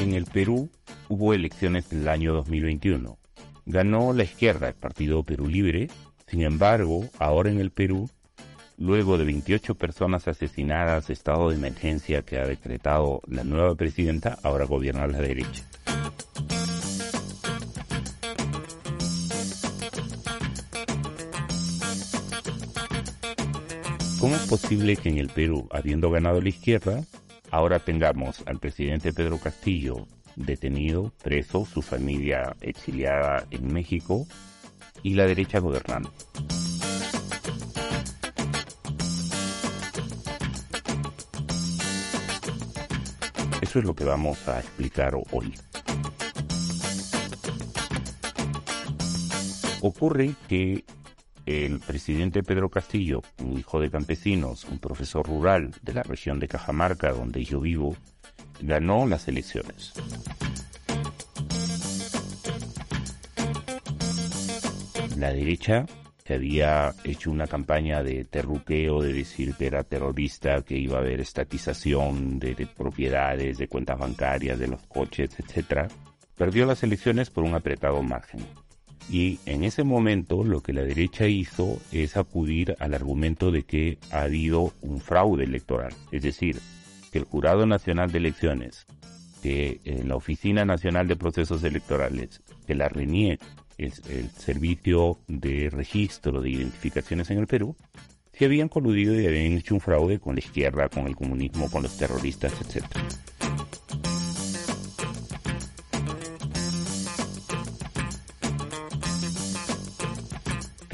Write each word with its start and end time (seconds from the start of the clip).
En 0.00 0.14
el 0.14 0.24
Perú 0.24 0.70
hubo 1.10 1.34
elecciones 1.34 1.92
en 1.92 2.00
el 2.00 2.08
año 2.08 2.32
2021. 2.32 3.18
Ganó 3.66 4.14
la 4.14 4.24
izquierda, 4.24 4.68
el 4.68 4.74
Partido 4.74 5.22
Perú 5.24 5.46
Libre. 5.46 5.88
Sin 6.26 6.40
embargo, 6.40 7.04
ahora 7.18 7.50
en 7.50 7.60
el 7.60 7.70
Perú, 7.70 8.08
luego 8.78 9.18
de 9.18 9.26
28 9.26 9.74
personas 9.74 10.26
asesinadas, 10.26 11.10
estado 11.10 11.50
de 11.50 11.56
emergencia 11.56 12.22
que 12.22 12.38
ha 12.38 12.46
decretado 12.46 13.20
la 13.26 13.44
nueva 13.44 13.74
presidenta, 13.74 14.38
ahora 14.42 14.64
gobierna 14.64 15.06
la 15.06 15.20
derecha. 15.20 15.64
¿Cómo 24.18 24.34
es 24.34 24.46
posible 24.48 24.96
que 24.96 25.10
en 25.10 25.18
el 25.18 25.28
Perú, 25.28 25.68
habiendo 25.70 26.10
ganado 26.10 26.40
la 26.40 26.48
izquierda, 26.48 27.04
ahora 27.50 27.78
tengamos 27.78 28.42
al 28.46 28.58
presidente 28.58 29.12
Pedro 29.12 29.38
Castillo 29.38 30.06
detenido, 30.36 31.12
preso, 31.22 31.66
su 31.66 31.82
familia 31.82 32.56
exiliada 32.60 33.46
en 33.50 33.72
México 33.72 34.26
y 35.02 35.14
la 35.14 35.26
derecha 35.26 35.58
gobernando? 35.58 36.12
Eso 43.60 43.78
es 43.78 43.84
lo 43.84 43.94
que 43.94 44.04
vamos 44.04 44.48
a 44.48 44.58
explicar 44.58 45.14
hoy. 45.30 45.54
Ocurre 49.80 50.34
que 50.48 50.84
el 51.46 51.80
presidente 51.80 52.42
Pedro 52.42 52.68
Castillo, 52.68 53.22
un 53.38 53.58
hijo 53.58 53.80
de 53.80 53.90
campesinos, 53.90 54.64
un 54.64 54.78
profesor 54.78 55.26
rural 55.26 55.74
de 55.82 55.94
la 55.94 56.02
región 56.02 56.38
de 56.38 56.48
Cajamarca, 56.48 57.12
donde 57.12 57.44
yo 57.44 57.60
vivo, 57.60 57.96
ganó 58.60 59.06
las 59.06 59.28
elecciones. 59.28 59.92
La 65.16 65.32
derecha, 65.32 65.86
que 66.24 66.34
había 66.34 66.94
hecho 67.04 67.30
una 67.30 67.46
campaña 67.46 68.02
de 68.02 68.24
terruqueo, 68.24 69.02
de 69.02 69.12
decir 69.12 69.54
que 69.54 69.66
era 69.66 69.84
terrorista, 69.84 70.62
que 70.62 70.78
iba 70.78 70.96
a 70.96 71.00
haber 71.00 71.20
estatización 71.20 72.38
de, 72.38 72.54
de 72.54 72.66
propiedades, 72.66 73.58
de 73.58 73.68
cuentas 73.68 73.98
bancarias, 73.98 74.58
de 74.58 74.68
los 74.68 74.80
coches, 74.86 75.30
etc., 75.38 75.90
perdió 76.36 76.64
las 76.64 76.82
elecciones 76.82 77.28
por 77.28 77.44
un 77.44 77.54
apretado 77.54 78.02
margen. 78.02 78.40
Y 79.10 79.40
en 79.44 79.64
ese 79.64 79.82
momento 79.82 80.44
lo 80.44 80.62
que 80.62 80.72
la 80.72 80.82
derecha 80.82 81.26
hizo 81.26 81.80
es 81.90 82.16
acudir 82.16 82.76
al 82.78 82.94
argumento 82.94 83.50
de 83.50 83.64
que 83.64 83.98
ha 84.12 84.22
habido 84.22 84.72
un 84.82 85.00
fraude 85.00 85.44
electoral. 85.44 85.92
Es 86.12 86.22
decir, 86.22 86.60
que 87.10 87.18
el 87.18 87.24
Jurado 87.24 87.66
Nacional 87.66 88.12
de 88.12 88.18
Elecciones, 88.18 88.86
que 89.42 89.80
en 89.84 90.08
la 90.08 90.14
Oficina 90.14 90.64
Nacional 90.64 91.08
de 91.08 91.16
Procesos 91.16 91.64
Electorales, 91.64 92.40
que 92.66 92.76
la 92.76 92.88
RENIEC, 92.88 93.40
es 93.78 94.02
el 94.10 94.30
Servicio 94.30 95.18
de 95.26 95.70
Registro 95.70 96.40
de 96.40 96.50
Identificaciones 96.50 97.30
en 97.30 97.38
el 97.38 97.46
Perú, 97.46 97.74
se 98.32 98.44
habían 98.44 98.68
coludido 98.68 99.18
y 99.20 99.26
habían 99.26 99.52
hecho 99.52 99.74
un 99.74 99.80
fraude 99.80 100.20
con 100.20 100.34
la 100.34 100.40
izquierda, 100.40 100.88
con 100.88 101.06
el 101.06 101.16
comunismo, 101.16 101.68
con 101.70 101.82
los 101.82 101.96
terroristas, 101.96 102.52
etc. 102.60 102.86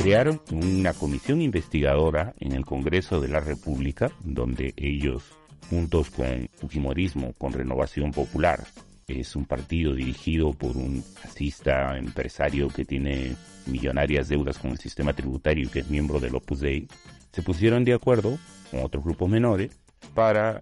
crearon 0.06 0.40
una 0.52 0.92
comisión 0.92 1.42
investigadora 1.42 2.32
en 2.38 2.52
el 2.52 2.64
Congreso 2.64 3.20
de 3.20 3.26
la 3.26 3.40
República, 3.40 4.12
donde 4.20 4.72
ellos, 4.76 5.24
juntos 5.68 6.10
con 6.10 6.48
Fujimorismo, 6.54 7.32
con 7.32 7.52
Renovación 7.52 8.12
Popular, 8.12 8.62
es 9.08 9.34
un 9.34 9.46
partido 9.46 9.94
dirigido 9.94 10.52
por 10.52 10.76
un 10.76 11.02
fascista 11.02 11.98
empresario 11.98 12.68
que 12.68 12.84
tiene 12.84 13.34
millonarias 13.66 14.28
deudas 14.28 14.58
con 14.58 14.70
el 14.70 14.78
sistema 14.78 15.12
tributario 15.12 15.66
y 15.66 15.70
que 15.70 15.80
es 15.80 15.90
miembro 15.90 16.20
del 16.20 16.36
Opus 16.36 16.60
Dei, 16.60 16.86
se 17.32 17.42
pusieron 17.42 17.82
de 17.84 17.94
acuerdo 17.94 18.38
con 18.70 18.84
otros 18.84 19.02
grupos 19.02 19.28
menores 19.28 19.76
para 20.14 20.60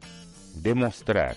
demostrar 0.54 1.37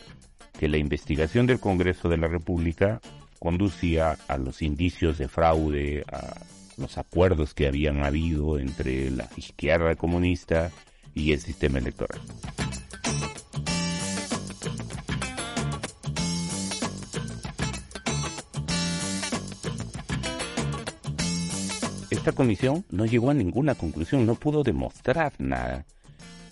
que 0.58 0.70
la 0.70 0.78
investigación 0.78 1.46
del 1.46 1.60
Congreso 1.60 2.08
de 2.08 2.16
la 2.16 2.30
República 2.30 3.02
conducía 3.38 4.18
a 4.30 4.38
los 4.38 4.62
indicios 4.62 5.18
de 5.18 5.28
fraude, 5.28 6.06
a 6.10 6.36
los 6.78 6.98
acuerdos 6.98 7.54
que 7.54 7.68
habían 7.68 8.04
habido 8.04 8.60
entre 8.60 9.12
la 9.12 9.30
izquierda 9.36 9.96
comunista 9.96 10.72
y 11.14 11.34
el 11.34 11.40
sistema 11.40 11.80
electoral. 11.80 12.22
Esta 22.10 22.32
comisión 22.32 22.86
no 22.90 23.06
llegó 23.06 23.32
a 23.32 23.34
ninguna 23.34 23.76
conclusión, 23.76 24.26
no 24.26 24.36
pudo 24.36 24.64
demostrar 24.64 25.34
nada. 25.40 25.86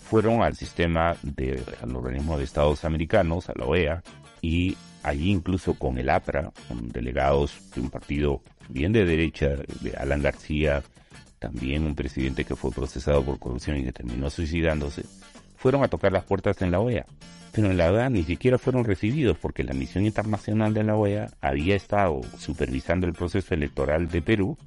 Fueron 0.08 0.42
al 0.42 0.56
sistema 0.56 1.16
de, 1.22 1.62
al 1.82 1.94
organismo 1.94 2.38
de 2.38 2.44
Estados 2.44 2.84
Americanos, 2.84 3.48
a 3.48 3.52
la 3.56 3.66
OEA, 3.66 4.02
y 4.40 4.76
allí 5.02 5.30
incluso 5.30 5.74
con 5.74 5.98
el 5.98 6.08
APRA, 6.08 6.52
con 6.68 6.88
delegados 6.88 7.58
de 7.74 7.80
un 7.80 7.90
partido 7.90 8.42
bien 8.68 8.92
de 8.92 9.04
derecha, 9.04 9.48
de 9.80 9.94
Alan 9.96 10.22
García, 10.22 10.82
también 11.38 11.84
un 11.84 11.94
presidente 11.94 12.44
que 12.44 12.56
fue 12.56 12.70
procesado 12.70 13.24
por 13.24 13.38
corrupción 13.38 13.78
y 13.78 13.84
que 13.84 13.92
terminó 13.92 14.30
suicidándose, 14.30 15.04
fueron 15.56 15.82
a 15.82 15.88
tocar 15.88 16.12
las 16.12 16.24
puertas 16.24 16.60
en 16.62 16.70
la 16.70 16.80
OEA. 16.80 17.06
Pero 17.52 17.70
en 17.70 17.78
la 17.78 17.90
OEA 17.90 18.10
ni 18.10 18.22
siquiera 18.22 18.58
fueron 18.58 18.84
recibidos 18.84 19.38
porque 19.38 19.64
la 19.64 19.72
misión 19.72 20.04
internacional 20.04 20.74
de 20.74 20.84
la 20.84 20.96
OEA 20.96 21.30
había 21.40 21.76
estado 21.76 22.20
supervisando 22.38 23.06
el 23.06 23.14
proceso 23.14 23.54
electoral 23.54 24.08
de 24.08 24.22
Perú 24.22 24.58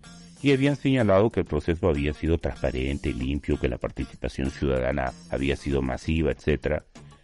y 0.41 0.53
habían 0.53 0.75
señalado 0.75 1.29
que 1.29 1.41
el 1.41 1.45
proceso 1.45 1.89
había 1.89 2.13
sido 2.13 2.37
transparente, 2.37 3.13
limpio, 3.13 3.59
que 3.59 3.67
la 3.67 3.77
participación 3.77 4.49
ciudadana 4.51 5.13
había 5.29 5.55
sido 5.55 5.81
masiva, 5.81 6.31
etcétera. 6.31 6.83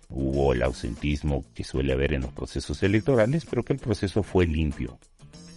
Hubo 0.09 0.53
el 0.53 0.61
ausentismo 0.61 1.43
que 1.53 1.63
suele 1.63 1.93
haber 1.93 2.13
en 2.13 2.21
los 2.21 2.33
procesos 2.33 2.83
electorales, 2.83 3.45
pero 3.45 3.63
que 3.63 3.73
el 3.73 3.79
proceso 3.79 4.21
fue 4.21 4.45
limpio. 4.45 4.99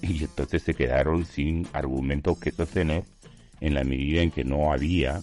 Y 0.03 0.25
entonces 0.25 0.63
se 0.63 0.75
quedaron 0.75 1.27
sin 1.27 1.67
argumento 1.73 2.39
que 2.39 2.53
sostener 2.53 3.05
en 3.61 3.75
la 3.75 3.85
medida 3.85 4.23
en 4.23 4.31
que 4.31 4.45
no 4.45 4.73
había 4.73 5.21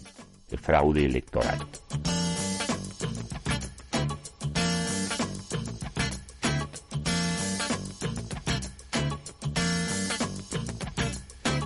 fraude 0.58 1.06
electoral. 1.06 1.60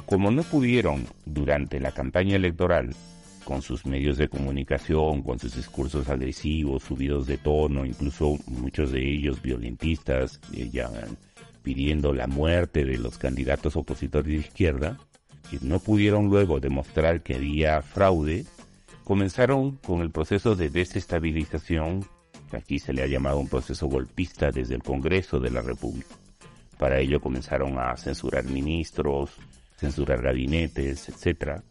Como 0.06 0.32
no 0.32 0.42
pudieron 0.42 1.06
durante 1.26 1.80
la 1.80 1.92
campaña 1.92 2.36
electoral 2.36 2.96
con 3.44 3.62
sus 3.62 3.86
medios 3.86 4.18
de 4.18 4.28
comunicación, 4.28 5.22
con 5.22 5.38
sus 5.38 5.56
discursos 5.56 6.10
agresivos, 6.10 6.84
subidos 6.84 7.28
de 7.28 7.38
tono, 7.38 7.86
incluso 7.86 8.38
muchos 8.48 8.92
de 8.92 9.08
ellos 9.08 9.42
violentistas, 9.42 10.40
eh, 10.54 10.70
ya 10.72 10.90
pidiendo 11.70 12.16
la 12.16 12.26
muerte 12.26 12.84
de 12.84 12.98
los 12.98 13.20
candidatos 13.20 13.76
opositores 13.76 14.34
de 14.34 14.40
izquierda, 14.40 14.98
que 15.52 15.60
no 15.62 15.80
pudieron 15.80 16.26
luego 16.26 16.60
demostrar 16.60 17.22
que 17.22 17.36
había 17.36 17.84
fraude, 17.84 18.48
comenzaron 19.04 19.76
con 19.76 20.02
el 20.02 20.10
proceso 20.10 20.56
de 20.56 20.72
desestabilización, 20.72 22.04
que 22.50 22.58
aquí 22.58 22.80
se 22.80 22.92
le 22.92 23.04
ha 23.04 23.06
llamado 23.06 23.38
un 23.38 23.48
proceso 23.48 23.86
golpista 23.86 24.50
desde 24.50 24.74
el 24.74 24.82
Congreso 24.82 25.40
de 25.40 25.52
la 25.52 25.62
República. 25.62 26.16
Para 26.80 26.98
ello 26.98 27.22
comenzaron 27.22 27.78
a 27.78 27.96
censurar 27.98 28.46
ministros, 28.46 29.30
censurar 29.78 30.24
gabinetes, 30.24 31.08
etcétera, 31.08 31.62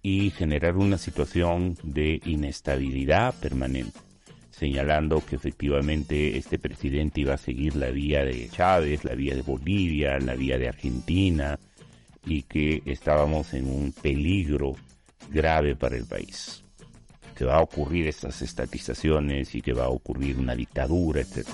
y 0.00 0.30
generar 0.30 0.78
una 0.78 0.96
situación 0.96 1.76
de 1.82 2.22
inestabilidad 2.24 3.34
permanente, 3.34 4.00
señalando 4.52 5.24
que 5.24 5.36
efectivamente 5.36 6.36
este 6.36 6.58
presidente 6.58 7.22
iba 7.22 7.34
a 7.34 7.38
seguir 7.38 7.74
la 7.74 7.90
vía 7.90 8.24
de 8.24 8.48
Chávez, 8.50 9.04
la 9.04 9.14
vía 9.14 9.34
de 9.34 9.42
Bolivia, 9.42 10.18
la 10.18 10.34
vía 10.34 10.58
de 10.58 10.68
Argentina, 10.68 11.58
y 12.24 12.42
que 12.42 12.82
estábamos 12.86 13.54
en 13.54 13.66
un 13.66 13.92
peligro 13.92 14.74
grave 15.30 15.74
para 15.74 15.96
el 15.96 16.06
país. 16.06 16.62
Que 17.34 17.46
va 17.46 17.56
a 17.56 17.62
ocurrir 17.62 18.06
estas 18.06 18.42
estatizaciones 18.42 19.54
y 19.54 19.62
que 19.62 19.72
va 19.72 19.84
a 19.86 19.88
ocurrir 19.88 20.38
una 20.38 20.54
dictadura, 20.54 21.22
etc. 21.22 21.48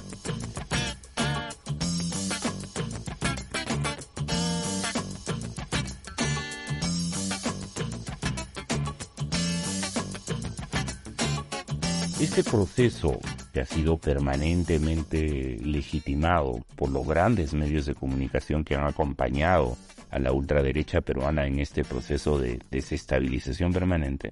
Este 12.38 12.52
proceso 12.52 13.19
que 13.52 13.62
ha 13.62 13.67
sido 13.67 13.99
permanentemente 13.99 15.58
legitimado 15.61 16.64
por 16.76 16.88
los 16.88 17.05
grandes 17.05 17.52
medios 17.52 17.85
de 17.87 17.96
comunicación 17.96 18.62
que 18.62 18.76
han 18.76 18.87
acompañado 18.87 19.76
a 20.08 20.20
la 20.20 20.31
ultraderecha 20.31 21.00
peruana 21.00 21.49
en 21.49 21.58
este 21.58 21.82
proceso 21.82 22.38
de 22.38 22.61
desestabilización 22.70 23.73
permanente, 23.73 24.31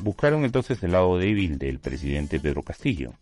buscaron 0.00 0.46
entonces 0.46 0.82
el 0.82 0.92
lado 0.92 1.18
débil 1.18 1.58
del 1.58 1.78
presidente 1.78 2.40
Pedro 2.40 2.62
Castillo. 2.62 3.12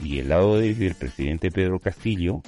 Y 0.00 0.20
el 0.20 0.28
lado 0.28 0.56
débil 0.56 0.78
del 0.78 0.94
presidente 0.94 1.50
Pedro 1.50 1.80
Castillo 1.80 2.42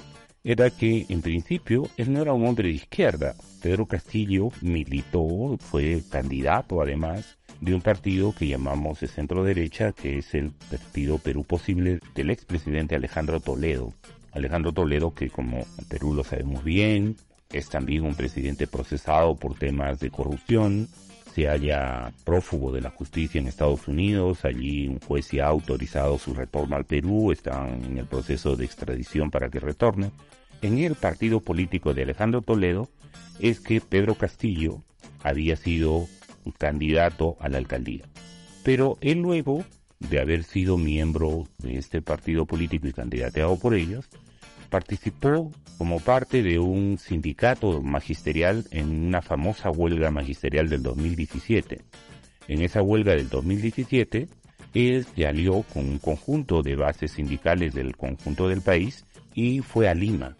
era 0.45 0.69
que 0.69 1.07
en 1.09 1.21
principio 1.21 1.89
él 1.97 2.13
no 2.13 2.21
era 2.21 2.31
un 2.31 2.47
hombre 2.47 2.69
de 2.69 2.75
izquierda. 2.75 3.35
Pedro 3.61 3.85
Castillo 3.85 4.47
militó, 4.61 5.57
fue 5.59 6.03
candidato 6.09 6.81
además 6.81 7.37
de 7.61 7.75
un 7.75 7.81
partido 7.81 8.33
que 8.33 8.47
llamamos 8.47 8.99
de 8.99 9.07
centro 9.07 9.43
derecha, 9.43 9.93
que 9.93 10.17
es 10.17 10.33
el 10.33 10.51
Partido 10.69 11.19
Perú 11.19 11.43
Posible 11.43 11.99
del 12.15 12.31
expresidente 12.31 12.95
Alejandro 12.95 13.39
Toledo. 13.39 13.93
Alejandro 14.33 14.73
Toledo, 14.73 15.13
que 15.13 15.29
como 15.29 15.65
Perú 15.87 16.13
lo 16.13 16.23
sabemos 16.23 16.63
bien, 16.63 17.15
es 17.51 17.69
también 17.69 18.03
un 18.03 18.15
presidente 18.15 18.65
procesado 18.65 19.35
por 19.35 19.55
temas 19.55 19.99
de 19.99 20.09
corrupción, 20.09 20.87
se 21.35 21.47
halla 21.47 22.11
prófugo 22.25 22.71
de 22.71 22.81
la 22.81 22.89
justicia 22.89 23.39
en 23.39 23.47
Estados 23.47 23.87
Unidos, 23.87 24.43
allí 24.43 24.87
un 24.87 24.99
juez 24.99 25.29
ya 25.31 25.45
ha 25.45 25.49
autorizado 25.49 26.17
su 26.17 26.33
retorno 26.33 26.75
al 26.75 26.85
Perú, 26.85 27.31
están 27.31 27.83
en 27.85 27.97
el 27.99 28.05
proceso 28.05 28.55
de 28.55 28.65
extradición 28.65 29.29
para 29.31 29.49
que 29.49 29.59
retorne. 29.59 30.11
En 30.61 30.77
el 30.79 30.95
partido 30.95 31.39
político 31.39 31.93
de 31.93 32.03
Alejandro 32.03 32.41
Toledo 32.41 32.89
es 33.39 33.59
que 33.59 33.81
Pedro 33.81 34.15
Castillo 34.15 34.81
había 35.23 35.55
sido 35.55 36.07
candidato 36.57 37.37
a 37.39 37.49
la 37.49 37.57
alcaldía. 37.57 38.05
Pero 38.63 38.97
él 39.01 39.19
luego 39.19 39.65
de 40.09 40.19
haber 40.19 40.43
sido 40.43 40.77
miembro 40.77 41.47
de 41.59 41.77
este 41.77 42.01
partido 42.01 42.45
político 42.45 42.87
y 42.87 42.93
candidateado 42.93 43.57
por 43.57 43.75
ellos, 43.75 44.09
participó 44.69 45.51
como 45.77 45.99
parte 45.99 46.43
de 46.43 46.59
un 46.59 46.97
sindicato 46.97 47.81
magisterial 47.81 48.65
en 48.71 49.07
una 49.07 49.21
famosa 49.21 49.69
huelga 49.69 50.11
magisterial 50.11 50.69
del 50.69 50.81
2017. 50.83 51.81
En 52.47 52.61
esa 52.61 52.81
huelga 52.81 53.13
del 53.15 53.29
2017, 53.29 54.27
él 54.73 55.05
se 55.15 55.27
alió 55.27 55.63
con 55.73 55.85
un 55.87 55.99
conjunto 55.99 56.61
de 56.61 56.75
bases 56.75 57.11
sindicales 57.11 57.73
del 57.73 57.95
conjunto 57.95 58.47
del 58.47 58.61
país 58.61 59.05
y 59.33 59.59
fue 59.59 59.87
a 59.87 59.93
Lima 59.93 60.35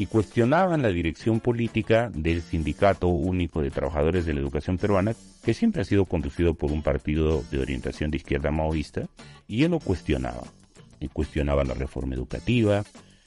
y 0.00 0.06
cuestionaban 0.06 0.80
la 0.80 0.88
dirección 0.88 1.40
política 1.40 2.10
del 2.14 2.40
Sindicato 2.40 3.08
Único 3.08 3.60
de 3.60 3.70
Trabajadores 3.70 4.24
de 4.24 4.32
la 4.32 4.40
Educación 4.40 4.78
Peruana, 4.78 5.12
que 5.44 5.52
siempre 5.52 5.82
ha 5.82 5.84
sido 5.84 6.06
conducido 6.06 6.54
por 6.54 6.72
un 6.72 6.82
partido 6.82 7.44
de 7.50 7.58
orientación 7.58 8.10
de 8.10 8.16
izquierda 8.16 8.50
maoísta, 8.50 9.08
y 9.46 9.64
él 9.64 9.72
lo 9.72 9.78
cuestionaba. 9.78 10.44
Y 11.00 11.08
cuestionaba 11.08 11.64
la 11.64 11.74
reforma 11.74 12.14
educativa, 12.14 12.82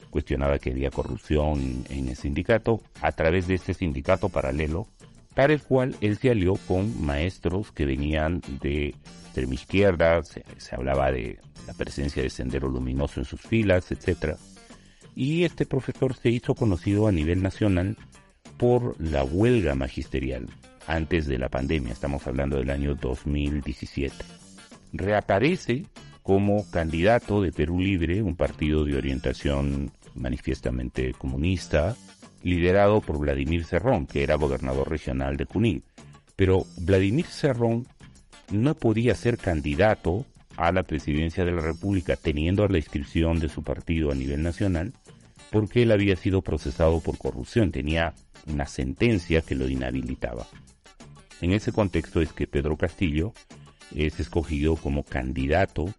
cuestionaba 0.10 0.58
que 0.58 0.72
había 0.72 0.90
corrupción 0.90 1.84
en 1.92 2.08
el 2.08 2.16
sindicato, 2.16 2.82
a 3.02 3.12
través 3.12 3.48
de 3.48 3.54
este 3.54 3.76
sindicato 3.76 4.30
paralelo, 4.30 4.88
para 5.36 5.54
el 5.54 5.62
cual 5.62 5.96
él 6.02 6.18
se 6.18 6.32
alió 6.32 6.56
con 6.68 7.06
maestros 7.06 7.72
que 7.72 7.86
venían 7.86 8.42
de 8.62 8.96
extrema 9.26 9.54
izquierda, 9.54 10.24
se, 10.24 10.44
se 10.58 10.76
hablaba 10.76 11.12
de 11.12 11.38
la 11.68 11.76
presencia 11.76 12.24
de 12.24 12.32
Sendero 12.32 12.68
Luminoso 12.68 13.20
en 13.20 13.28
sus 13.28 13.42
filas, 13.42 13.92
etcétera 13.92 14.38
y 15.16 15.44
este 15.44 15.66
profesor 15.66 16.16
se 16.16 16.30
hizo 16.30 16.56
conocido 16.56 17.08
a 17.08 17.12
nivel 17.12 17.42
nacional 17.42 17.98
por 18.58 18.96
la 19.00 19.24
huelga 19.24 19.76
magisterial 19.76 20.48
antes 20.88 21.28
de 21.28 21.38
la 21.38 21.50
pandemia, 21.50 21.94
estamos 21.94 22.28
hablando 22.28 22.58
del 22.58 22.70
año 22.70 22.96
2017. 22.96 24.16
Reaparece 24.92 25.86
como 26.22 26.70
candidato 26.70 27.42
de 27.42 27.52
Perú 27.52 27.80
Libre, 27.80 28.22
un 28.22 28.36
partido 28.36 28.84
de 28.86 28.98
orientación 28.98 29.92
manifiestamente 30.16 31.14
comunista, 31.14 31.96
liderado 32.44 33.02
por 33.02 33.20
Vladimir 33.20 33.66
Cerrón, 33.66 34.06
que 34.06 34.24
era 34.24 34.36
gobernador 34.36 34.90
regional 34.90 35.38
de 35.38 35.46
Junín. 35.46 35.84
Pero 36.36 36.66
Vladimir 36.78 37.26
Cerrón 37.26 37.88
no 38.52 38.76
podía 38.76 39.16
ser 39.16 39.38
candidato 39.38 40.26
a 40.58 40.72
la 40.72 40.84
presidencia 40.84 41.46
de 41.46 41.52
la 41.52 41.62
República 41.62 42.16
teniendo 42.16 42.68
la 42.68 42.78
inscripción 42.78 43.40
de 43.40 43.50
su 43.50 43.64
partido 43.64 44.12
a 44.12 44.16
nivel 44.16 44.44
nacional, 44.44 44.94
porque 45.54 45.84
él 45.84 45.92
había 45.92 46.16
sido 46.16 46.42
procesado 46.42 47.00
por 47.00 47.20
corrupción, 47.20 47.72
tenía 47.72 48.16
una 48.48 48.66
sentencia 48.66 49.44
que 49.44 49.54
lo 49.54 49.70
inhabilitaba. 49.70 50.48
En 51.42 51.52
ese 51.52 51.72
contexto 51.72 52.22
es 52.22 52.34
que 52.34 52.48
Pedro 52.48 52.76
Castillo 52.76 53.34
es 53.94 54.20
escogido 54.20 54.76
como 54.76 55.04
candidato 55.04 55.94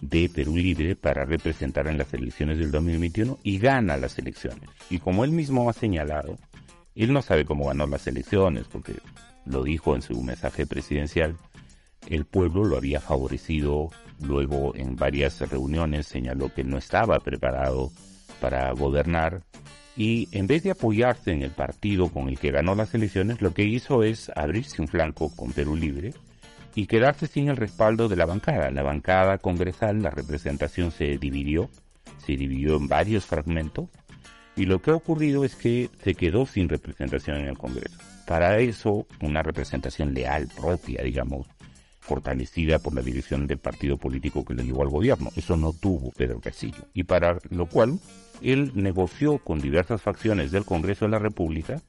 de 0.00 0.30
Perú 0.32 0.56
Libre 0.56 0.94
para 0.94 1.24
representar 1.24 1.88
en 1.88 1.98
las 1.98 2.14
elecciones 2.14 2.58
del 2.58 2.70
2021 2.70 3.40
y 3.42 3.58
gana 3.58 3.96
las 3.96 4.20
elecciones. 4.20 4.70
Y 4.88 5.00
como 5.00 5.24
él 5.24 5.32
mismo 5.32 5.68
ha 5.68 5.72
señalado, 5.72 6.38
él 6.94 7.12
no 7.12 7.22
sabe 7.22 7.44
cómo 7.44 7.66
ganó 7.66 7.88
las 7.88 8.06
elecciones, 8.06 8.68
porque 8.68 8.94
lo 9.44 9.64
dijo 9.64 9.96
en 9.96 10.02
su 10.02 10.22
mensaje 10.22 10.64
presidencial, 10.64 11.36
el 12.06 12.24
pueblo 12.24 12.62
lo 12.62 12.76
había 12.76 13.00
favorecido, 13.00 13.90
luego 14.20 14.76
en 14.76 14.94
varias 14.94 15.40
reuniones 15.40 16.06
señaló 16.06 16.54
que 16.54 16.62
no 16.62 16.78
estaba 16.78 17.18
preparado 17.18 17.90
para 18.42 18.72
gobernar 18.72 19.42
y 19.96 20.28
en 20.32 20.48
vez 20.48 20.64
de 20.64 20.72
apoyarse 20.72 21.32
en 21.32 21.42
el 21.42 21.52
partido 21.52 22.08
con 22.08 22.28
el 22.28 22.38
que 22.38 22.50
ganó 22.50 22.74
las 22.74 22.92
elecciones, 22.92 23.40
lo 23.40 23.54
que 23.54 23.62
hizo 23.62 24.02
es 24.02 24.30
abrirse 24.34 24.82
un 24.82 24.88
flanco 24.88 25.34
con 25.34 25.52
Perú 25.52 25.76
Libre 25.76 26.12
y 26.74 26.86
quedarse 26.86 27.28
sin 27.28 27.48
el 27.48 27.56
respaldo 27.56 28.08
de 28.08 28.16
la 28.16 28.26
bancada. 28.26 28.70
La 28.70 28.82
bancada 28.82 29.38
congresal, 29.38 30.02
la 30.02 30.10
representación 30.10 30.90
se 30.90 31.18
dividió, 31.18 31.70
se 32.18 32.36
dividió 32.36 32.76
en 32.76 32.88
varios 32.88 33.26
fragmentos 33.26 33.90
y 34.56 34.64
lo 34.64 34.82
que 34.82 34.90
ha 34.90 34.96
ocurrido 34.96 35.44
es 35.44 35.54
que 35.54 35.88
se 36.02 36.14
quedó 36.14 36.44
sin 36.46 36.68
representación 36.68 37.38
en 37.38 37.48
el 37.48 37.58
Congreso. 37.58 37.98
Para 38.26 38.58
eso, 38.58 39.06
una 39.20 39.42
representación 39.42 40.14
leal, 40.14 40.48
propia, 40.58 41.02
digamos, 41.02 41.46
fortalecida 42.02 42.80
por 42.80 42.94
la 42.94 43.00
dirección 43.00 43.46
del 43.46 43.58
partido 43.58 43.96
político 43.96 44.44
que 44.44 44.54
le 44.54 44.64
llevó 44.64 44.82
al 44.82 44.90
gobierno. 44.90 45.30
Eso 45.36 45.56
no 45.56 45.72
tuvo 45.72 46.10
Pedro 46.10 46.40
Castillo. 46.40 46.84
Y 46.92 47.04
para 47.04 47.38
lo 47.48 47.66
cual 47.66 47.98
él 48.42 48.72
negoció 48.74 49.38
con 49.38 49.60
diversas 49.60 50.02
facciones 50.02 50.50
del 50.50 50.64
Congreso 50.64 51.04
de 51.04 51.12
la 51.12 51.20
República, 51.20 51.80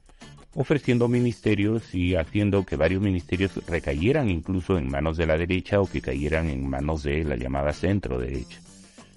ofreciendo 0.54 1.08
ministerios 1.08 1.94
y 1.94 2.14
haciendo 2.14 2.64
que 2.64 2.76
varios 2.76 3.02
ministerios 3.02 3.60
recayeran 3.66 4.30
incluso 4.30 4.78
en 4.78 4.88
manos 4.88 5.16
de 5.16 5.26
la 5.26 5.36
derecha 5.36 5.80
o 5.80 5.90
que 5.90 6.00
cayeran 6.00 6.48
en 6.48 6.68
manos 6.68 7.02
de 7.02 7.24
la 7.24 7.34
llamada 7.34 7.72
centro 7.72 8.20
derecha. 8.20 8.60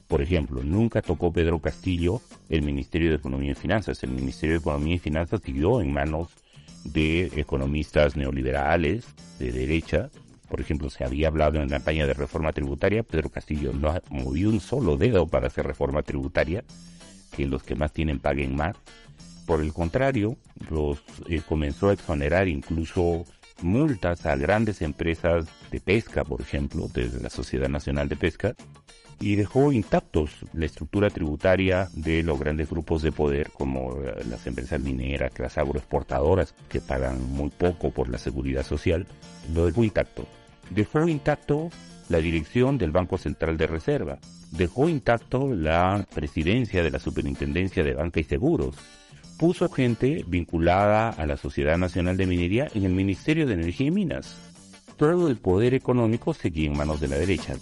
Por 0.07 0.23
ejemplo, 0.23 0.63
nunca 0.63 1.03
tocó 1.03 1.31
Pedro 1.31 1.59
Castillo 1.59 2.21
el 2.49 2.63
Ministerio 2.63 3.09
de 3.09 3.17
Economía 3.17 3.51
y 3.51 3.55
Finanzas. 3.55 4.01
El 4.03 4.11
Ministerio 4.11 4.55
de 4.55 4.61
Economía 4.61 4.95
y 4.95 4.99
Finanzas 4.99 5.41
siguió 5.43 5.79
en 5.79 5.93
manos 5.93 6.29
de 6.85 7.25
economistas 7.35 8.15
neoliberales 8.15 9.05
de 9.37 9.51
derecha 9.51 10.09
por 10.47 10.61
ejemplo, 10.61 10.89
se 10.89 11.03
había 11.03 11.27
hablado 11.27 11.61
en 11.61 11.69
la 11.69 11.77
campaña 11.77 12.07
de 12.07 12.13
reforma 12.13 12.53
tributaria, 12.53 13.03
Pedro 13.03 13.29
Castillo 13.29 13.73
no 13.73 13.89
ha 13.89 14.01
movido 14.09 14.49
un 14.49 14.59
solo 14.59 14.97
dedo 14.97 15.27
para 15.27 15.47
hacer 15.47 15.65
reforma 15.65 16.03
tributaria, 16.03 16.63
que 17.35 17.45
los 17.45 17.63
que 17.63 17.75
más 17.75 17.91
tienen 17.91 18.19
paguen 18.19 18.55
más. 18.55 18.75
Por 19.45 19.61
el 19.61 19.73
contrario, 19.73 20.37
los 20.69 21.03
eh, 21.29 21.41
comenzó 21.47 21.89
a 21.89 21.93
exonerar 21.93 22.47
incluso 22.47 23.25
multas 23.61 24.25
a 24.25 24.35
grandes 24.35 24.81
empresas 24.81 25.47
de 25.71 25.79
pesca, 25.79 26.23
por 26.23 26.41
ejemplo, 26.41 26.87
desde 26.93 27.21
la 27.21 27.29
Sociedad 27.29 27.69
Nacional 27.69 28.09
de 28.09 28.15
Pesca, 28.15 28.55
y 29.19 29.35
dejó 29.35 29.71
intactos 29.71 30.31
la 30.53 30.65
estructura 30.65 31.09
tributaria 31.09 31.89
de 31.93 32.23
los 32.23 32.39
grandes 32.39 32.69
grupos 32.69 33.01
de 33.01 33.11
poder 33.11 33.51
como 33.51 33.93
eh, 34.03 34.23
las 34.29 34.45
empresas 34.45 34.79
mineras, 34.79 35.31
las 35.39 35.57
agroexportadoras 35.57 36.53
que 36.69 36.81
pagan 36.81 37.31
muy 37.31 37.49
poco 37.49 37.91
por 37.91 38.09
la 38.09 38.17
seguridad 38.17 38.63
social, 38.63 39.07
lo 39.53 39.65
dejó 39.65 39.83
intacto. 39.83 40.27
Dejó 40.69 41.07
intacto 41.07 41.69
la 42.09 42.19
dirección 42.19 42.77
del 42.77 42.91
Banco 42.91 43.17
Central 43.17 43.57
de 43.57 43.67
Reserva, 43.67 44.19
dejó 44.51 44.87
intacto 44.87 45.53
la 45.53 46.05
presidencia 46.13 46.83
de 46.83 46.91
la 46.91 46.99
Superintendencia 46.99 47.83
de 47.83 47.93
Banca 47.93 48.19
y 48.19 48.23
Seguros, 48.23 48.75
puso 49.37 49.69
gente 49.69 50.23
vinculada 50.27 51.09
a 51.09 51.25
la 51.25 51.37
Sociedad 51.37 51.77
Nacional 51.77 52.17
de 52.17 52.27
Minería 52.27 52.67
en 52.73 52.83
el 52.83 52.93
Ministerio 52.93 53.45
de 53.45 53.53
Energía 53.53 53.87
y 53.87 53.91
Minas. 53.91 54.35
Todo 54.97 55.29
el 55.29 55.37
poder 55.37 55.73
económico 55.73 56.33
seguía 56.33 56.67
en 56.67 56.77
manos 56.77 56.99
de 56.99 57.07
la 57.07 57.17
derecha. 57.17 57.55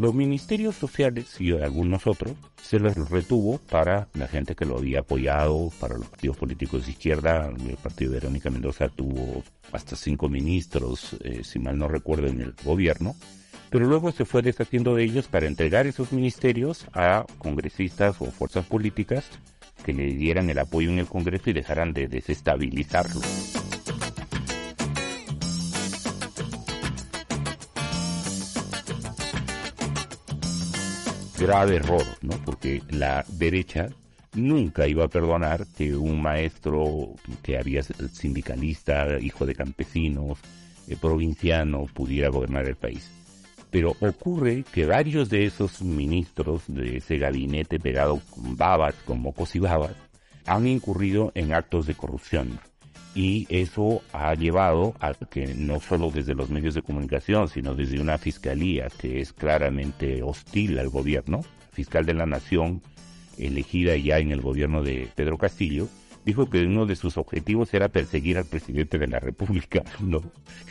Los 0.00 0.14
ministerios 0.14 0.76
sociales 0.76 1.38
y 1.38 1.52
algunos 1.52 2.06
otros 2.06 2.32
se 2.62 2.78
los 2.78 3.10
retuvo 3.10 3.58
para 3.58 4.08
la 4.14 4.28
gente 4.28 4.54
que 4.54 4.64
lo 4.64 4.78
había 4.78 5.00
apoyado, 5.00 5.70
para 5.78 5.98
los 5.98 6.08
partidos 6.08 6.38
políticos 6.38 6.86
de 6.86 6.92
izquierda. 6.92 7.52
El 7.68 7.76
partido 7.76 8.12
de 8.12 8.20
Verónica 8.20 8.48
Mendoza 8.48 8.88
tuvo 8.88 9.42
hasta 9.72 9.96
cinco 9.96 10.30
ministros, 10.30 11.18
eh, 11.22 11.44
si 11.44 11.58
mal 11.58 11.76
no 11.76 11.86
recuerdo, 11.86 12.28
en 12.28 12.40
el 12.40 12.54
gobierno. 12.64 13.14
Pero 13.68 13.84
luego 13.84 14.10
se 14.10 14.24
fue 14.24 14.40
deshaciendo 14.40 14.94
de 14.94 15.04
ellos 15.04 15.28
para 15.28 15.46
entregar 15.46 15.86
esos 15.86 16.12
ministerios 16.12 16.86
a 16.94 17.26
congresistas 17.36 18.22
o 18.22 18.30
fuerzas 18.30 18.64
políticas 18.64 19.26
que 19.84 19.92
le 19.92 20.14
dieran 20.14 20.48
el 20.48 20.60
apoyo 20.60 20.88
en 20.88 20.98
el 20.98 21.08
Congreso 21.08 21.50
y 21.50 21.52
dejaran 21.52 21.92
de 21.92 22.08
desestabilizarlo. 22.08 23.20
Grave 31.40 31.76
error, 31.76 32.04
¿no? 32.20 32.36
Porque 32.44 32.82
la 32.90 33.24
derecha 33.28 33.88
nunca 34.34 34.86
iba 34.86 35.04
a 35.04 35.08
perdonar 35.08 35.66
que 35.76 35.96
un 35.96 36.20
maestro 36.20 37.14
que 37.42 37.56
había 37.56 37.82
sindicalista, 37.82 39.18
hijo 39.18 39.46
de 39.46 39.54
campesinos, 39.54 40.38
eh, 40.86 40.96
provinciano, 41.00 41.86
pudiera 41.86 42.28
gobernar 42.28 42.66
el 42.66 42.76
país. 42.76 43.10
Pero 43.70 43.96
ocurre 44.00 44.64
que 44.72 44.84
varios 44.84 45.30
de 45.30 45.46
esos 45.46 45.80
ministros 45.80 46.62
de 46.66 46.98
ese 46.98 47.18
gabinete 47.18 47.78
pegado 47.78 48.20
con 48.30 48.56
babas, 48.56 48.94
con 49.06 49.20
mocos 49.20 49.54
y 49.56 49.60
babas, 49.60 49.94
han 50.46 50.66
incurrido 50.66 51.32
en 51.34 51.54
actos 51.54 51.86
de 51.86 51.94
corrupción. 51.94 52.58
Y 53.14 53.46
eso 53.48 54.02
ha 54.12 54.34
llevado 54.34 54.94
a 55.00 55.14
que 55.14 55.54
no 55.54 55.80
solo 55.80 56.10
desde 56.10 56.34
los 56.34 56.50
medios 56.50 56.74
de 56.74 56.82
comunicación, 56.82 57.48
sino 57.48 57.74
desde 57.74 58.00
una 58.00 58.18
fiscalía 58.18 58.88
que 58.88 59.20
es 59.20 59.32
claramente 59.32 60.22
hostil 60.22 60.78
al 60.78 60.90
gobierno, 60.90 61.40
fiscal 61.72 62.06
de 62.06 62.14
la 62.14 62.26
nación, 62.26 62.82
elegida 63.36 63.96
ya 63.96 64.18
en 64.18 64.30
el 64.30 64.40
gobierno 64.40 64.82
de 64.82 65.08
Pedro 65.14 65.38
Castillo, 65.38 65.88
dijo 66.24 66.48
que 66.48 66.64
uno 66.64 66.86
de 66.86 66.96
sus 66.96 67.16
objetivos 67.16 67.72
era 67.74 67.88
perseguir 67.88 68.38
al 68.38 68.44
presidente 68.44 68.98
de 68.98 69.08
la 69.08 69.18
República. 69.18 69.82
No. 70.00 70.22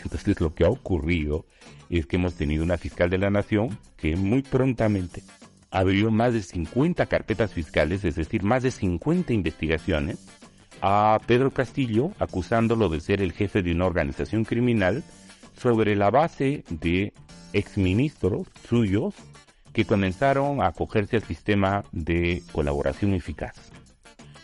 Entonces 0.03 0.39
lo 0.39 0.53
que 0.53 0.65
ha 0.65 0.69
ocurrido 0.69 1.46
es 1.89 2.05
que 2.05 2.15
hemos 2.15 2.36
tenido 2.36 2.63
una 2.63 2.77
fiscal 2.77 3.10
de 3.10 3.17
la 3.17 3.29
nación 3.29 3.77
que 3.98 4.15
muy 4.15 4.43
prontamente 4.43 5.24
abrió 5.72 6.10
más 6.10 6.34
de 6.34 6.41
50 6.41 7.05
carpetas 7.08 7.53
fiscales, 7.53 8.03
es 8.03 8.15
decir, 8.15 8.43
más 8.43 8.63
de 8.63 8.72
50 8.72 9.34
investigaciones 9.34 10.19
a 10.81 11.19
Pedro 11.25 11.51
Castillo 11.51 12.12
acusándolo 12.19 12.89
de 12.89 13.00
ser 13.00 13.21
el 13.21 13.33
jefe 13.33 13.62
de 13.62 13.71
una 13.71 13.86
organización 13.86 14.45
criminal 14.45 15.03
sobre 15.57 15.95
la 15.95 16.09
base 16.09 16.63
de 16.69 17.13
exministros 17.53 18.48
suyos 18.67 19.15
que 19.74 19.86
comenzaron 19.86 20.62
a 20.62 20.67
acogerse 20.67 21.17
al 21.17 21.24
sistema 21.24 21.83
de 21.91 22.41
colaboración 22.51 23.13
eficaz. 23.13 23.55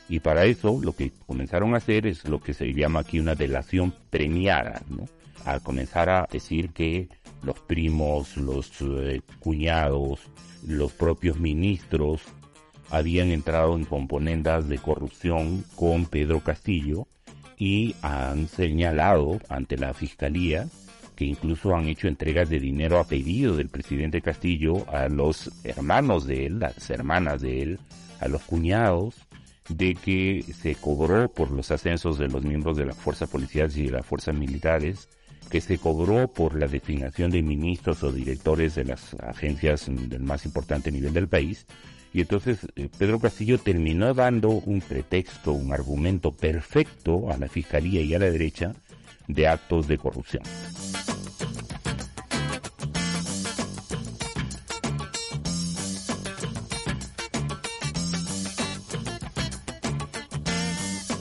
Y 0.07 0.19
para 0.19 0.45
eso 0.45 0.79
lo 0.81 0.93
que 0.93 1.11
comenzaron 1.25 1.73
a 1.73 1.77
hacer 1.77 2.05
es 2.05 2.27
lo 2.27 2.39
que 2.39 2.53
se 2.53 2.73
llama 2.73 2.99
aquí 2.99 3.19
una 3.19 3.35
delación 3.35 3.93
premiada, 4.09 4.81
¿no? 4.89 5.05
A 5.45 5.59
comenzar 5.59 6.09
a 6.09 6.27
decir 6.31 6.71
que 6.71 7.09
los 7.43 7.59
primos, 7.59 8.37
los 8.37 8.71
eh, 8.81 9.21
cuñados, 9.39 10.19
los 10.67 10.91
propios 10.93 11.39
ministros 11.39 12.21
habían 12.95 13.29
entrado 13.31 13.75
en 13.75 13.83
componendas 13.83 14.69
de 14.69 14.77
corrupción 14.77 15.65
con 15.75 16.05
Pedro 16.05 16.39
Castillo 16.39 17.07
y 17.57 17.95
han 18.01 18.47
señalado 18.47 19.39
ante 19.49 19.77
la 19.77 19.93
fiscalía 19.93 20.67
que 21.15 21.25
incluso 21.25 21.75
han 21.75 21.87
hecho 21.87 22.07
entregas 22.07 22.49
de 22.49 22.59
dinero 22.59 22.99
a 22.99 23.07
pedido 23.07 23.55
del 23.55 23.69
presidente 23.69 24.21
Castillo 24.21 24.85
a 24.89 25.07
los 25.07 25.51
hermanos 25.63 26.25
de 26.25 26.45
él, 26.45 26.59
las 26.59 26.89
hermanas 26.89 27.41
de 27.41 27.61
él, 27.61 27.79
a 28.19 28.27
los 28.27 28.41
cuñados, 28.43 29.15
de 29.69 29.95
que 29.95 30.43
se 30.53 30.75
cobró 30.75 31.29
por 31.29 31.51
los 31.51 31.71
ascensos 31.71 32.17
de 32.17 32.27
los 32.27 32.43
miembros 32.43 32.77
de 32.77 32.85
las 32.85 32.97
fuerzas 32.97 33.29
policiales 33.29 33.77
y 33.77 33.85
de 33.85 33.91
las 33.91 34.05
fuerzas 34.05 34.35
militares, 34.35 35.09
que 35.49 35.61
se 35.61 35.77
cobró 35.77 36.27
por 36.27 36.57
la 36.59 36.67
designación 36.67 37.31
de 37.31 37.41
ministros 37.41 38.03
o 38.03 38.11
directores 38.11 38.75
de 38.75 38.85
las 38.85 39.13
agencias 39.15 39.85
del 39.87 40.21
más 40.21 40.45
importante 40.45 40.91
nivel 40.91 41.13
del 41.13 41.27
país. 41.27 41.65
Y 42.15 42.21
entonces 42.21 42.59
eh, 42.77 42.87
Pedro 42.97 43.19
Castillo 43.19 43.57
terminó 43.57 44.13
dando 44.13 44.47
un 44.47 44.79
pretexto, 44.79 45.51
un 45.51 45.73
argumento 45.73 46.31
perfecto 46.31 47.29
a 47.29 47.35
la 47.35 47.49
Fiscalía 47.49 48.01
y 48.03 48.15
a 48.15 48.19
la 48.19 48.31
derecha 48.31 48.71
de 49.27 49.49
actos 49.49 49.89
de 49.89 49.97
corrupción. 49.97 50.41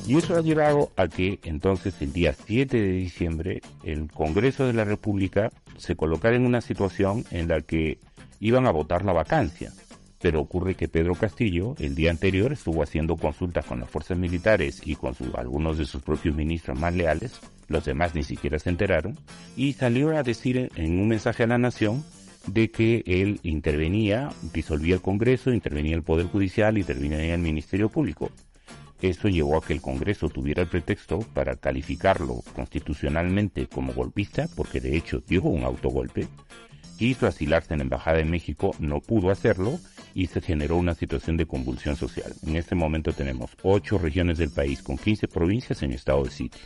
Y 0.07 0.17
eso 0.17 0.37
ha 0.37 0.43
llevado 0.43 0.93
a 0.95 1.09
que 1.09 1.41
entonces 1.43 2.01
el 2.03 2.13
día 2.13 2.37
7 2.47 2.81
de 2.81 2.93
diciembre 2.93 3.63
el 3.83 4.13
Congreso 4.13 4.65
de 4.65 4.75
la 4.75 4.85
República 4.85 5.51
se 5.77 5.97
colocara 5.97 6.37
en 6.37 6.47
una 6.47 6.61
situación 6.61 7.25
en 7.33 7.49
la 7.49 7.63
que 7.63 7.99
iban 8.39 8.69
a 8.69 8.71
votar 8.71 9.05
la 9.05 9.13
vacancia. 9.13 9.73
Pero 10.25 10.41
ocurre 10.41 10.75
que 10.75 10.89
Pedro 10.89 11.15
Castillo 11.17 11.75
el 11.79 11.95
día 11.95 12.11
anterior 12.11 12.51
estuvo 12.51 12.83
haciendo 12.83 13.15
consultas 13.19 13.67
con 13.67 13.81
las 13.81 13.91
fuerzas 13.91 14.17
militares 14.17 14.81
y 14.83 14.97
con 14.97 15.15
algunos 15.37 15.77
de 15.77 15.85
sus 15.85 16.01
propios 16.01 16.35
ministros 16.35 16.81
más 16.81 16.95
leales, 16.95 17.39
los 17.69 17.85
demás 17.85 18.15
ni 18.15 18.23
siquiera 18.23 18.59
se 18.59 18.71
enteraron, 18.71 19.19
y 19.55 19.75
salió 19.75 20.17
a 20.17 20.23
decir 20.23 20.71
en 20.77 20.99
un 20.99 21.09
mensaje 21.09 21.43
a 21.43 21.47
la 21.47 21.59
nación 21.59 22.03
de 22.47 22.71
que 22.71 23.03
él 23.05 23.39
intervenía, 23.43 24.31
disolvía 24.55 24.95
el 24.95 25.03
Congreso, 25.03 25.53
intervenía 25.53 25.95
el 25.95 26.03
Poder 26.03 26.25
Judicial, 26.29 26.79
intervenía 26.79 27.35
el 27.35 27.43
Ministerio 27.43 27.91
Público. 27.91 28.31
Eso 29.03 29.29
llevó 29.29 29.59
a 29.59 29.63
que 29.63 29.75
el 29.75 29.83
Congreso 29.83 30.31
tuviera 30.31 30.63
el 30.63 30.69
pretexto 30.69 31.19
para 31.35 31.57
calificarlo 31.57 32.41
constitucionalmente 32.55 33.67
como 33.67 33.93
golpista, 33.93 34.49
porque 34.57 34.81
de 34.81 34.97
hecho 34.97 35.23
dio 35.29 35.43
un 35.43 35.65
autogolpe. 35.65 36.29
Quiso 36.97 37.27
asilarse 37.27 37.75
en 37.75 37.81
la 37.81 37.85
Embajada 37.85 38.19
de 38.19 38.25
México, 38.25 38.71
no 38.79 39.01
pudo 39.01 39.31
hacerlo 39.31 39.79
y 40.15 40.29
se 40.29 40.41
generó 40.41 40.77
una 40.77 40.95
situación 40.95 41.37
de 41.37 41.47
convulsión 41.47 41.97
social. 41.97 42.33
En 42.47 42.57
este 42.57 42.75
momento 42.75 43.13
tenemos 43.13 43.51
ocho 43.63 43.99
regiones 43.99 44.39
del 44.39 44.51
país 44.51 44.83
con 44.83 44.97
15 44.97 45.29
provincias 45.29 45.83
en 45.83 45.93
estado 45.93 46.25
de 46.25 46.31
sitio. 46.31 46.63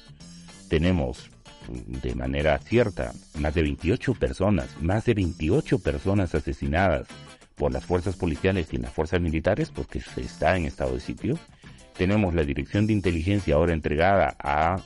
Tenemos 0.68 1.30
de 1.68 2.14
manera 2.14 2.58
cierta 2.58 3.12
más 3.38 3.54
de 3.54 3.62
28 3.62 4.14
personas, 4.14 4.68
más 4.80 5.04
de 5.06 5.14
28 5.14 5.78
personas 5.80 6.34
asesinadas 6.34 7.08
por 7.56 7.72
las 7.72 7.84
fuerzas 7.84 8.16
policiales 8.16 8.72
y 8.72 8.76
las 8.76 8.92
fuerzas 8.92 9.20
militares 9.20 9.70
porque 9.70 10.00
se 10.00 10.20
está 10.20 10.56
en 10.56 10.66
estado 10.66 10.94
de 10.94 11.00
sitio 11.00 11.38
tenemos 11.98 12.32
la 12.32 12.44
dirección 12.44 12.86
de 12.86 12.92
inteligencia 12.92 13.56
ahora 13.56 13.72
entregada 13.72 14.36
a 14.38 14.80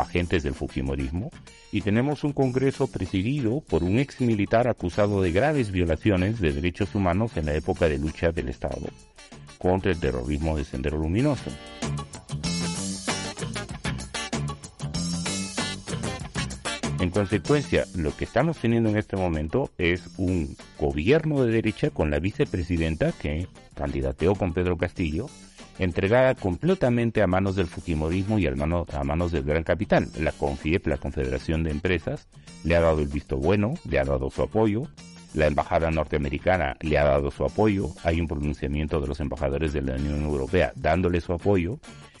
agentes 0.00 0.42
del 0.42 0.54
Fujimorismo 0.54 1.30
y 1.70 1.80
tenemos 1.80 2.24
un 2.24 2.32
Congreso 2.32 2.88
presidido 2.88 3.60
por 3.60 3.84
un 3.84 4.00
ex 4.00 4.20
militar 4.20 4.66
acusado 4.66 5.22
de 5.22 5.30
graves 5.30 5.70
violaciones 5.70 6.40
de 6.40 6.52
derechos 6.52 6.94
humanos 6.96 7.36
en 7.36 7.46
la 7.46 7.54
época 7.54 7.88
de 7.88 7.98
lucha 7.98 8.32
del 8.32 8.48
Estado 8.48 8.88
contra 9.58 9.92
el 9.92 10.00
terrorismo 10.00 10.56
de 10.56 10.64
Sendero 10.64 10.98
Luminoso. 10.98 11.50
En 16.98 17.10
consecuencia, 17.10 17.84
lo 17.94 18.16
que 18.16 18.24
estamos 18.24 18.58
teniendo 18.58 18.88
en 18.88 18.96
este 18.96 19.16
momento 19.16 19.70
es 19.78 20.08
un 20.16 20.56
gobierno 20.80 21.44
de 21.44 21.52
derecha 21.52 21.90
con 21.90 22.10
la 22.10 22.18
vicepresidenta 22.18 23.12
que 23.12 23.46
candidateó 23.74 24.34
con 24.34 24.52
Pedro 24.52 24.76
Castillo, 24.76 25.28
entregada 25.78 26.34
completamente 26.34 27.22
a 27.22 27.26
manos 27.26 27.56
del 27.56 27.66
Fujimorismo 27.66 28.38
y 28.38 28.46
a 28.46 28.54
manos, 28.54 28.88
a 28.94 29.04
manos 29.04 29.32
del 29.32 29.44
gran 29.44 29.62
capital. 29.62 30.08
La 30.18 30.32
CONFIEP, 30.32 30.86
la 30.86 30.96
Confederación 30.96 31.62
de 31.62 31.70
Empresas, 31.70 32.28
le 32.64 32.76
ha 32.76 32.80
dado 32.80 33.00
el 33.00 33.08
visto 33.08 33.36
bueno, 33.36 33.74
le 33.88 33.98
ha 33.98 34.04
dado 34.04 34.30
su 34.30 34.42
apoyo. 34.42 34.84
La 35.34 35.46
embajada 35.46 35.90
norteamericana 35.90 36.76
le 36.80 36.96
ha 36.98 37.04
dado 37.04 37.30
su 37.30 37.44
apoyo. 37.44 37.90
Hay 38.04 38.20
un 38.20 38.28
pronunciamiento 38.28 39.00
de 39.00 39.08
los 39.08 39.20
embajadores 39.20 39.72
de 39.72 39.82
la 39.82 39.96
Unión 39.96 40.22
Europea 40.22 40.72
dándole 40.76 41.20
su 41.20 41.32
apoyo. 41.32 41.78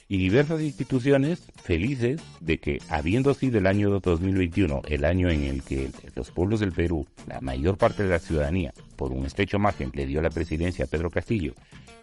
Y 0.08 0.18
diversas 0.18 0.60
instituciones 0.60 1.50
felices 1.60 2.22
de 2.40 2.58
que, 2.58 2.78
habiendo 2.88 3.34
sido 3.34 3.58
el 3.58 3.66
año 3.66 3.90
2021 3.98 4.82
el 4.86 5.04
año 5.04 5.30
en 5.30 5.42
el 5.42 5.64
que 5.64 5.90
los 6.14 6.30
pueblos 6.30 6.60
del 6.60 6.70
Perú, 6.70 7.08
la 7.26 7.40
mayor 7.40 7.76
parte 7.76 8.04
de 8.04 8.10
la 8.10 8.20
ciudadanía, 8.20 8.72
por 8.94 9.10
un 9.10 9.26
estrecho 9.26 9.58
margen, 9.58 9.90
le 9.94 10.06
dio 10.06 10.22
la 10.22 10.30
presidencia 10.30 10.84
a 10.84 10.88
Pedro 10.88 11.10
Castillo 11.10 11.54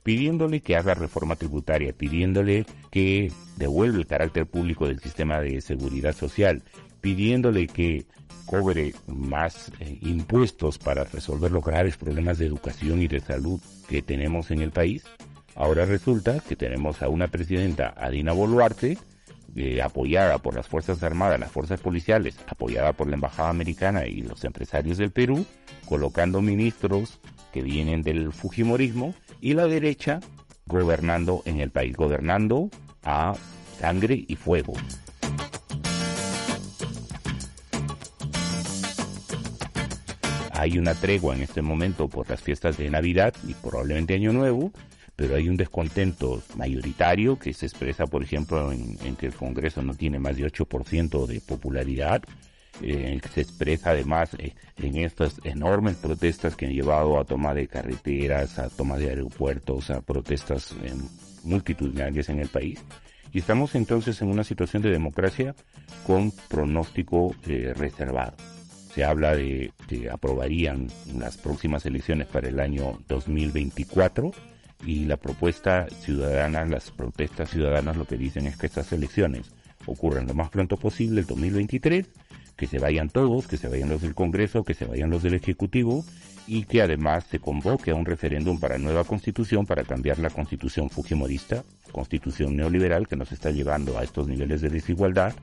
pidiéndole 0.04 0.62
que 0.62 0.76
haga 0.76 0.94
reforma 0.94 1.36
tributaria, 1.36 1.94
pidiéndole 1.94 2.66
que 2.92 3.32
devuelva 3.58 3.98
el 3.98 4.08
carácter 4.08 4.46
público 4.46 4.88
del 4.88 5.00
sistema 5.00 5.40
de 5.40 5.62
seguridad 5.62 6.14
social, 6.14 6.64
pidiéndole 7.02 7.68
que 7.68 8.06
cobre 8.46 8.94
más 9.08 9.72
eh, 9.80 9.98
impuestos 10.02 10.78
para 10.78 11.06
resolver 11.06 11.52
los 11.52 11.64
graves 11.64 11.98
problemas 11.98 12.38
de 12.38 12.46
educación 12.46 13.02
y 13.02 13.08
de 13.08 13.22
salud 13.22 13.60
que 13.88 14.02
tenemos 14.02 14.52
en 14.52 14.62
el 14.62 14.72
país. 14.72 15.04
Ahora 15.56 15.86
resulta 15.86 16.40
que 16.40 16.56
tenemos 16.56 17.02
a 17.02 17.10
una 17.10 17.28
presidenta, 17.28 17.94
Adina 17.96 18.34
Boluarte, 18.34 18.98
eh, 19.56 19.82
apoyada 19.82 20.40
por 20.40 20.56
las 20.56 20.68
Fuerzas 20.68 21.04
Armadas, 21.04 21.40
las 21.40 21.52
Fuerzas 21.52 21.80
Policiales, 21.80 22.36
apoyada 22.48 22.94
por 22.94 23.08
la 23.08 23.16
Embajada 23.16 23.50
Americana 23.50 24.08
y 24.08 24.22
los 24.22 24.44
empresarios 24.44 24.98
del 24.98 25.12
Perú, 25.12 25.46
colocando 25.86 26.42
ministros 26.42 27.20
que 27.54 27.62
vienen 27.62 28.02
del 28.02 28.34
Fujimorismo 28.34 29.14
y 29.40 29.54
la 29.54 29.68
derecha 29.68 30.20
gobernando 30.66 31.44
en 31.46 31.60
el 31.60 31.70
país, 31.70 31.96
gobernando 31.96 32.70
a 33.04 33.36
sangre 33.80 34.26
y 34.28 34.36
fuego. 34.36 34.74
Hay 40.52 40.78
una 40.78 40.96
tregua 40.96 41.36
en 41.36 41.42
este 41.42 41.62
momento 41.62 42.08
por 42.08 42.30
las 42.30 42.42
fiestas 42.42 42.78
de 42.78 42.90
Navidad 42.90 43.34
y 43.48 43.54
probablemente 43.54 44.14
Año 44.14 44.32
Nuevo, 44.32 44.72
pero 45.16 45.36
hay 45.36 45.50
un 45.50 45.58
descontento 45.58 46.42
mayoritario 46.56 47.38
que 47.38 47.54
se 47.54 47.66
expresa, 47.66 48.08
por 48.08 48.24
ejemplo, 48.24 48.72
en, 48.72 48.98
que 49.18 49.28
el 49.28 49.34
Congreso 49.34 49.82
no 49.82 49.94
tiene 49.94 50.20
más 50.20 50.38
de 50.38 50.46
8% 50.46 51.28
de 51.28 51.42
popularidad 51.42 52.24
eh, 52.82 53.20
se 53.34 53.42
expresa 53.42 53.92
además 53.92 54.34
eh, 54.38 54.56
en 54.78 54.98
estas 54.98 55.40
enormes 55.44 55.96
protestas 55.98 56.56
que 56.56 56.66
han 56.66 56.74
llevado 56.74 57.20
a 57.20 57.26
toma 57.26 57.54
de 57.54 57.68
carreteras, 57.68 58.58
a 58.60 58.70
toma 58.70 58.98
de 58.98 59.10
aeropuertos, 59.10 59.90
a 59.92 60.02
protestas 60.02 60.72
eh, 60.84 60.94
multitudinarias 61.44 62.30
en 62.30 62.40
el 62.40 62.48
país. 62.48 62.84
Y 63.32 63.40
estamos 63.40 63.76
entonces 63.76 64.22
en 64.22 64.30
una 64.30 64.44
situación 64.44 64.82
de 64.84 64.92
democracia 64.92 65.56
con 66.06 66.32
pronóstico 66.50 67.36
reservado. 67.44 68.36
se 68.94 69.04
habla 69.04 69.36
de 69.36 69.72
que 69.88 70.10
aprobarían 70.10 70.88
las 71.18 71.38
próximas 71.38 71.84
elecciones 71.88 72.28
para 72.28 72.50
el 72.50 72.60
año 72.60 73.00
2024 73.08 74.32
y 74.86 75.06
la 75.06 75.18
propuesta 75.18 75.88
ciudadana, 75.90 76.66
las 76.66 76.92
protestas 76.92 77.50
ciudadanas 77.50 77.98
lo 77.98 78.06
que 78.06 78.18
dicen 78.18 78.46
es 78.46 78.56
que 78.56 78.68
estas 78.68 78.92
elecciones 78.92 79.52
ocurran 79.86 80.28
lo 80.28 80.34
más 80.34 80.50
pronto 80.50 80.78
posible, 80.78 81.22
el 81.22 81.28
2023, 81.28 82.08
que 82.64 82.68
se 82.68 82.80
vayan 82.80 83.10
todos, 83.10 83.46
que 83.46 83.58
se 83.58 83.68
vayan 83.68 83.90
los 83.90 84.04
del 84.04 84.16
Congreso, 84.16 84.64
que 84.64 84.74
se 84.74 84.86
vayan 84.86 85.10
los 85.10 85.22
del 85.22 85.34
Ejecutivo 85.34 86.06
y 86.48 86.64
que 86.64 86.82
además 86.82 87.26
se 87.30 87.40
convoque 87.40 87.92
a 87.92 87.96
un 87.96 88.06
referéndum 88.06 88.58
para 88.58 88.78
nueva 88.78 89.04
constitución 89.04 89.66
para 89.66 89.84
cambiar 89.84 90.18
la 90.20 90.30
constitución 90.30 90.90
fujimorista, 90.90 91.66
constitución 91.92 92.56
neoliberal 92.56 93.10
que 93.10 93.18
nos 93.18 93.34
está 93.34 93.52
llevando 93.52 94.00
a 94.00 94.04
estos 94.04 94.30
niveles 94.30 94.62
de 94.62 94.70
desigualdad 94.70 95.34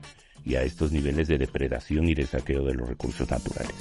y 0.43 0.55
a 0.55 0.63
estos 0.63 0.91
niveles 0.91 1.27
de 1.27 1.37
depredación 1.37 2.09
y 2.09 2.15
de 2.15 2.25
saqueo 2.25 2.65
de 2.65 2.73
los 2.73 2.89
recursos 2.89 3.29
naturales. 3.29 3.75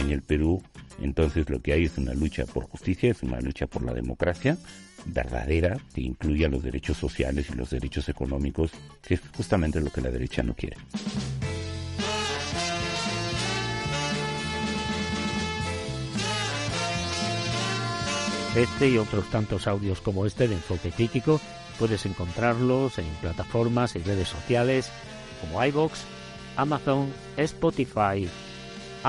En 0.00 0.10
el 0.10 0.22
Perú 0.22 0.62
entonces 1.04 1.50
lo 1.50 1.60
que 1.60 1.74
hay 1.74 1.84
es 1.84 1.98
una 1.98 2.14
lucha 2.14 2.46
por 2.46 2.64
justicia, 2.64 3.10
es 3.10 3.22
una 3.22 3.38
lucha 3.38 3.66
por 3.66 3.82
la 3.84 3.92
democracia 3.92 4.56
verdadera 5.04 5.76
que 5.94 6.00
incluya 6.00 6.48
los 6.48 6.62
derechos 6.62 6.96
sociales 6.96 7.46
y 7.50 7.56
los 7.56 7.68
derechos 7.68 8.08
económicos, 8.08 8.70
que 9.02 9.14
es 9.14 9.20
justamente 9.36 9.80
lo 9.80 9.90
que 9.90 10.00
la 10.00 10.10
derecha 10.10 10.42
no 10.42 10.54
quiere. 10.54 10.78
Este 18.56 18.88
y 18.88 18.96
otros 18.96 19.30
tantos 19.30 19.66
audios 19.66 20.00
como 20.00 20.24
este 20.24 20.48
de 20.48 20.54
Enfoque 20.54 20.90
Crítico 20.90 21.38
puedes 21.78 22.06
encontrarlos 22.06 22.98
en 22.98 23.06
plataformas 23.20 23.94
y 23.96 23.98
redes 23.98 24.28
sociales 24.28 24.90
como 25.42 25.62
iBox, 25.62 26.00
Amazon, 26.56 27.12
Spotify, 27.36 28.26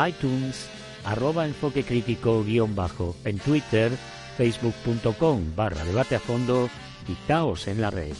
iTunes, 0.08 0.68
arroba 1.06 1.46
enfoque 1.46 1.84
crítico 1.84 2.44
guion 2.44 2.76
bajo 2.76 3.16
en 3.24 3.40
Twitter, 3.40 3.92
facebook.com 4.38 5.56
barra 5.56 5.84
debate 5.86 6.16
a 6.16 6.20
fondo 6.20 6.70
y 7.08 7.14
caos 7.28 7.68
en 7.68 7.82
la 7.82 7.92
red. 7.92 8.16